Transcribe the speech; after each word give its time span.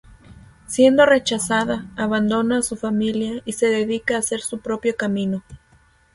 Siendo 0.65 1.05
rechazada, 1.05 1.85
abandona 1.95 2.57
a 2.57 2.61
su 2.63 2.75
familia, 2.75 3.43
y 3.45 3.53
se 3.53 3.67
dedica 3.67 4.15
a 4.15 4.19
hacer 4.21 4.39
su 4.41 4.57
propio 4.59 4.97
camino. 4.97 5.43